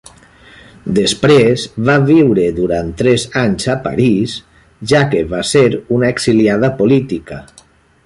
[0.99, 4.35] Després va viure durant tres anys a París,
[4.95, 5.67] ja que va ser
[5.99, 7.43] una exiliada política.